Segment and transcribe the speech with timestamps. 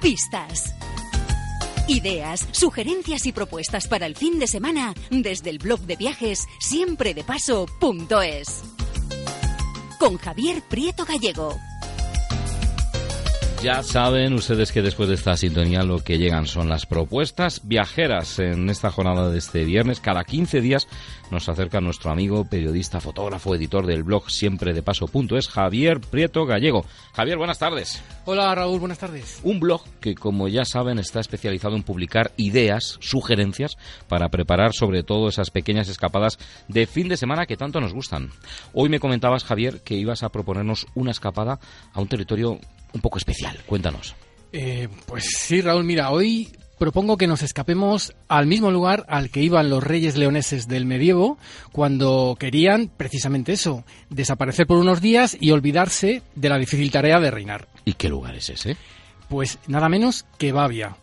[0.00, 0.74] Pistas.
[1.86, 8.62] Ideas, sugerencias y propuestas para el fin de semana desde el blog de viajes siempredepaso.es.
[9.98, 11.69] Con Javier Prieto Gallego.
[13.62, 18.38] Ya saben ustedes que después de esta sintonía lo que llegan son las propuestas viajeras
[18.38, 20.00] en esta jornada de este viernes.
[20.00, 20.88] Cada 15 días
[21.30, 26.86] nos acerca nuestro amigo, periodista, fotógrafo, editor del blog siempre de paso.es, Javier Prieto Gallego.
[27.12, 28.02] Javier, buenas tardes.
[28.24, 29.40] Hola Raúl, buenas tardes.
[29.42, 33.76] Un blog que, como ya saben, está especializado en publicar ideas, sugerencias
[34.08, 38.30] para preparar sobre todo esas pequeñas escapadas de fin de semana que tanto nos gustan.
[38.72, 41.60] Hoy me comentabas, Javier, que ibas a proponernos una escapada
[41.92, 42.58] a un territorio
[42.92, 43.58] un poco especial.
[43.66, 44.14] Cuéntanos.
[44.52, 46.48] Eh, pues sí, Raúl, mira, hoy
[46.80, 51.36] propongo que nos escapemos al mismo lugar al que iban los reyes leoneses del medievo
[51.72, 57.30] cuando querían precisamente eso, desaparecer por unos días y olvidarse de la difícil tarea de
[57.30, 57.68] reinar.
[57.84, 58.76] ¿Y qué lugar es ese?
[59.28, 60.96] Pues nada menos que Babia,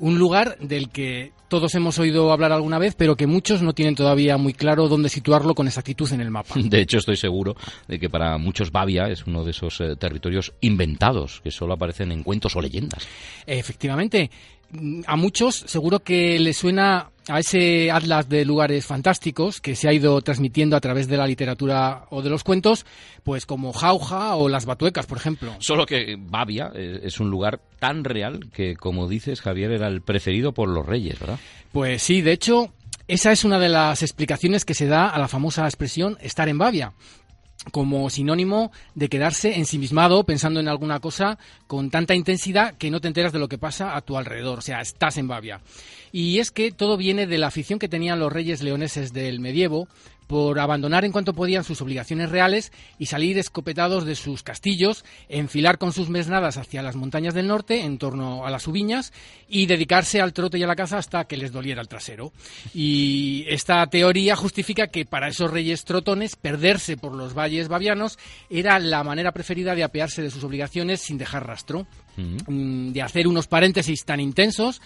[0.00, 3.94] un lugar del que todos hemos oído hablar alguna vez, pero que muchos no tienen
[3.94, 6.54] todavía muy claro dónde situarlo con exactitud en el mapa.
[6.56, 7.56] De hecho, estoy seguro
[7.88, 12.12] de que para muchos Bavia es uno de esos eh, territorios inventados que solo aparecen
[12.12, 13.06] en cuentos o leyendas.
[13.46, 14.30] Efectivamente,
[15.06, 19.92] a muchos seguro que les suena a ese atlas de lugares fantásticos que se ha
[19.92, 22.84] ido transmitiendo a través de la literatura o de los cuentos,
[23.22, 25.54] pues como Jauja o las Batuecas, por ejemplo.
[25.60, 30.02] Solo que Babia eh, es un lugar tan real que, como dices, Javier, era el
[30.02, 31.38] preferido por los reyes, ¿verdad?
[31.72, 32.72] Pues sí, de hecho,
[33.06, 36.58] esa es una de las explicaciones que se da a la famosa expresión estar en
[36.58, 36.92] Babia
[37.72, 43.08] como sinónimo de quedarse ensimismado pensando en alguna cosa con tanta intensidad que no te
[43.08, 45.60] enteras de lo que pasa a tu alrededor, o sea, estás en Babia.
[46.12, 49.88] Y es que todo viene de la afición que tenían los reyes leoneses del medievo
[50.30, 52.70] por abandonar en cuanto podían sus obligaciones reales
[53.00, 57.80] y salir escopetados de sus castillos, enfilar con sus mesnadas hacia las montañas del norte,
[57.80, 59.12] en torno a las ubiñas,
[59.48, 62.32] y dedicarse al trote y a la caza hasta que les doliera el trasero.
[62.72, 68.16] Y esta teoría justifica que para esos reyes trotones, perderse por los valles bavianos
[68.48, 73.26] era la manera preferida de apearse de sus obligaciones sin dejar rastro, mm, de hacer
[73.26, 74.80] unos paréntesis tan intensos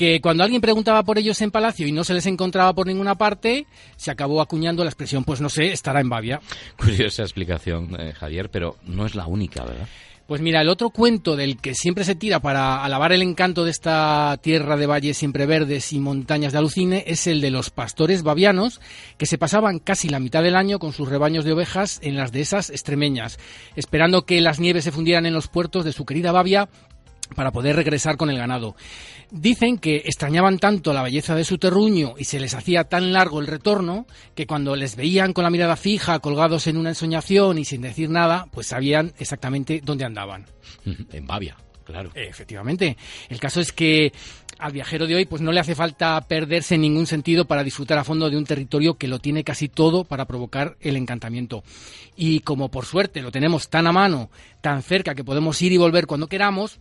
[0.00, 3.16] que cuando alguien preguntaba por ellos en Palacio y no se les encontraba por ninguna
[3.16, 3.66] parte,
[3.96, 6.40] se acabó acuñando la expresión, pues no sé, estará en Bavia.
[6.78, 9.86] Curiosa explicación, eh, Javier, pero no es la única, ¿verdad?
[10.30, 13.72] Pues mira, el otro cuento del que siempre se tira para alabar el encanto de
[13.72, 18.22] esta tierra de valles siempre verdes y montañas de alucine es el de los pastores
[18.22, 18.80] bavianos
[19.18, 22.30] que se pasaban casi la mitad del año con sus rebaños de ovejas en las
[22.30, 23.38] dehesas extremeñas,
[23.74, 26.68] esperando que las nieves se fundieran en los puertos de su querida Bavia
[27.34, 28.76] para poder regresar con el ganado.
[29.30, 33.40] Dicen que extrañaban tanto la belleza de su terruño y se les hacía tan largo
[33.40, 37.64] el retorno que cuando les veían con la mirada fija, colgados en una ensoñación y
[37.64, 40.46] sin decir nada, pues sabían exactamente dónde andaban.
[41.12, 42.10] En Bavia, claro.
[42.14, 42.96] Efectivamente.
[43.28, 44.12] El caso es que
[44.60, 47.98] al viajero de hoy pues no le hace falta perderse en ningún sentido para disfrutar
[47.98, 51.64] a fondo de un territorio que lo tiene casi todo para provocar el encantamiento.
[52.16, 54.30] Y como por suerte lo tenemos tan a mano,
[54.60, 56.80] tan cerca que podemos ir y volver cuando queramos,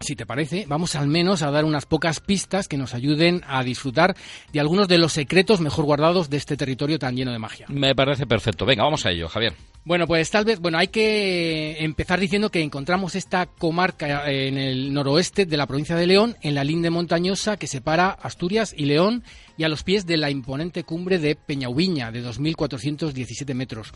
[0.00, 3.62] si te parece, vamos al menos a dar unas pocas pistas que nos ayuden a
[3.62, 4.16] disfrutar
[4.52, 7.66] de algunos de los secretos mejor guardados de este territorio tan lleno de magia.
[7.68, 8.66] Me parece perfecto.
[8.66, 9.54] Venga, vamos a ello, Javier.
[9.84, 14.92] Bueno, pues tal vez, bueno, hay que empezar diciendo que encontramos esta comarca en el
[14.92, 19.24] noroeste de la provincia de León, en la linde montañosa que separa Asturias y León
[19.56, 23.92] y a los pies de la imponente cumbre de Peñauviña, de 2.417 metros.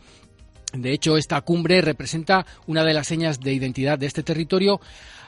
[0.72, 4.81] De hecho, esta cumbre representa una de las señas de identidad de este territorio,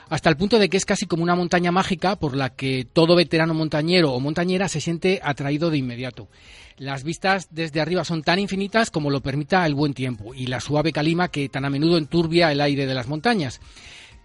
[0.09, 3.15] hasta el punto de que es casi como una montaña mágica por la que todo
[3.15, 6.27] veterano montañero o montañera se siente atraído de inmediato.
[6.77, 10.61] Las vistas desde arriba son tan infinitas como lo permita el buen tiempo y la
[10.61, 13.59] suave calima que tan a menudo enturbia el aire de las montañas.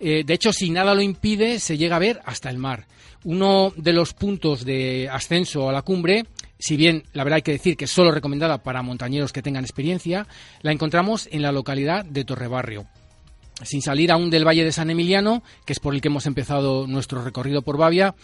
[0.01, 2.87] Eh, de hecho, si nada lo impide, se llega a ver hasta el mar.
[3.25, 6.27] Uno de los puntos de ascenso a la cumbre,
[6.65, 9.65] si bien la verdad hay que decir que es solo recomendada para montañeros que tengan
[9.65, 10.27] experiencia,
[10.63, 12.87] la encontramos en la localidad de Torrebarrio
[13.63, 16.87] sin salir aún del Valle de San Emiliano, que es por el que hemos empezado
[16.87, 18.15] nuestro recorrido por Bavia,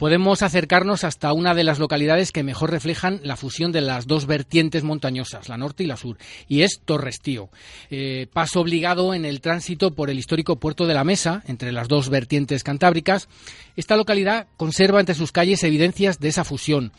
[0.00, 4.24] podemos acercarnos hasta una de las localidades que mejor reflejan la fusión de las dos
[4.24, 6.16] vertientes montañosas, la norte y la sur,
[6.48, 7.50] y es Torrestío.
[7.90, 11.86] Eh, paso obligado en el tránsito por el histórico puerto de la Mesa, entre las
[11.88, 13.28] dos vertientes cantábricas.
[13.76, 16.92] Esta localidad conserva entre sus calles evidencias de esa fusión.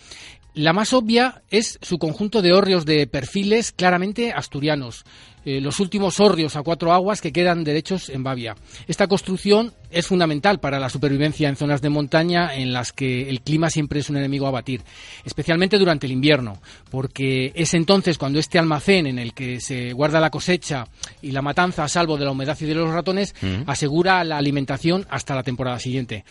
[0.54, 5.06] La más obvia es su conjunto de hórreos de perfiles claramente asturianos,
[5.46, 8.58] eh, los últimos hórreos a cuatro aguas que quedan derechos en Bavia.
[8.86, 13.42] Esta construcción es fundamental para la supervivencia en zonas de montaña en las que el
[13.42, 14.82] clima siempre es un enemigo a batir,
[15.24, 20.20] especialmente durante el invierno, porque es entonces cuando este almacén en el que se guarda
[20.20, 20.86] la cosecha
[21.22, 23.64] y la matanza a salvo de la humedad y de los ratones mm.
[23.68, 26.26] asegura la alimentación hasta la temporada siguiente.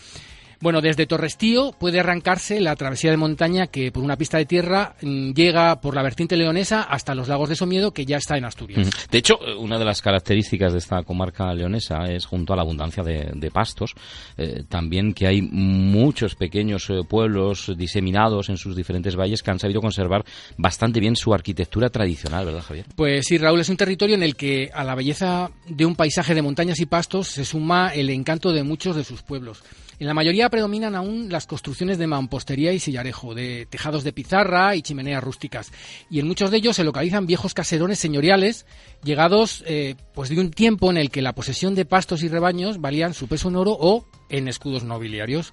[0.63, 4.95] Bueno, desde Torrestío puede arrancarse la travesía de montaña que por una pista de tierra
[5.01, 8.45] mm, llega por la vertiente leonesa hasta los lagos de Somiedo, que ya está en
[8.45, 8.91] Asturias.
[9.11, 12.63] De hecho, eh, una de las características de esta comarca leonesa es, junto a la
[12.63, 13.95] abundancia de, pastos,
[14.37, 19.59] eh, también que hay muchos pequeños eh, pueblos diseminados en sus diferentes valles que han
[19.59, 20.27] sabido conservar
[20.59, 22.85] bastante bien su arquitectura tradicional, ¿verdad, Javier?
[22.97, 26.35] Pues sí, Raúl, es un territorio en el que a la belleza de un paisaje
[26.35, 29.63] de montañas y pastos se suma el encanto de muchos de sus pueblos.
[30.01, 34.77] En la mayoría predominan aún las construcciones de mampostería y sillarejo, de tejados de pizarra
[34.77, 35.73] y chimeneas rústicas.
[36.11, 38.67] Y en muchos de ellos se localizan viejos caserones señoriales,
[39.03, 42.81] llegados eh, pues de un tiempo en el que la posesión de pastos y rebaños
[42.81, 45.53] valían su peso en oro o en escudos nobiliarios.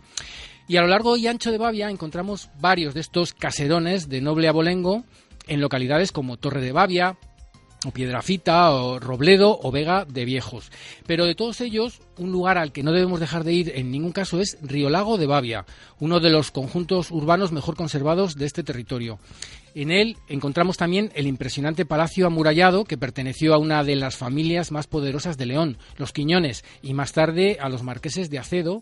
[0.67, 4.49] Y a lo largo y ancho de Bavia encontramos varios de estos caserones de noble
[4.49, 5.05] abolengo
[5.47, 7.17] en localidades como Torre de Bavia,
[7.87, 10.71] o Piedrafita, o Robledo, o Vega de Viejos.
[11.05, 14.11] Pero de todos ellos, un lugar al que no debemos dejar de ir en ningún
[14.11, 15.65] caso es Río Lago de Bavia,
[15.99, 19.19] uno de los conjuntos urbanos mejor conservados de este territorio.
[19.73, 24.71] En él encontramos también el impresionante palacio amurallado que perteneció a una de las familias
[24.71, 28.81] más poderosas de León, los Quiñones, y más tarde a los marqueses de Acedo,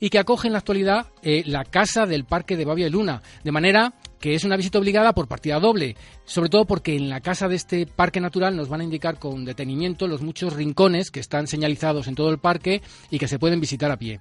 [0.00, 3.22] y que acoge en la actualidad eh, la casa del Parque de Bavia y Luna,
[3.44, 7.20] de manera que es una visita obligada por partida doble, sobre todo porque en la
[7.20, 11.18] casa de este parque natural nos van a indicar con detenimiento los muchos rincones que
[11.18, 14.20] están señalizados en todo el parque y que se pueden visitar a pie.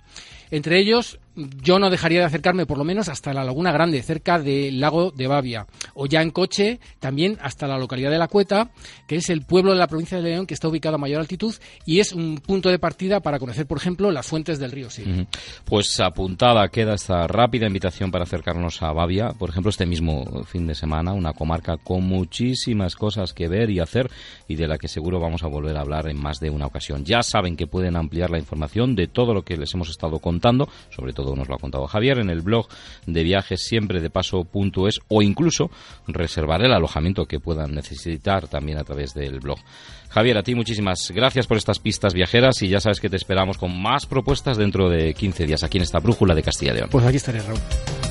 [0.50, 4.40] Entre ellos, yo no dejaría de acercarme por lo menos hasta la Laguna Grande, cerca
[4.40, 8.72] del lago de Bavia, o ya en coche también hasta la localidad de La Cueta,
[9.08, 11.54] que es el pueblo de la provincia de León que está ubicado a mayor altitud
[11.86, 15.28] y es un punto de partida para conocer, por ejemplo, las fuentes del río Sil.
[15.66, 20.68] Pues apuntada queda esta rápida invitación para acercarnos a Bavia, por ejemplo, este mismo fin
[20.68, 24.10] de semana, una comarca con muchísimas cosas que ver y hacer
[24.48, 27.06] y de la que seguro vamos a volver a hablar en más de una ocasión.
[27.06, 30.68] Ya saben que pueden ampliar la información de todo lo que les hemos estado contando,
[30.90, 32.68] sobre todo nos lo ha contado Javier, en el blog
[33.06, 35.72] de viajes siempre de paso.es o incluso
[36.08, 39.60] reservar el alojamiento que puedan necesitar también a través del blog.
[40.10, 43.58] Javier, a ti muchísimas gracias por estas pistas viajeras y ya sabes que te esperamos
[43.58, 46.90] con más propuestas dentro de 15 días aquí en esta brújula de Castilla y León.
[46.92, 48.11] Pues aquí estaré, Raúl.